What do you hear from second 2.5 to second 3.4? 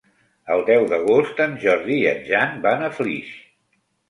van a Flix.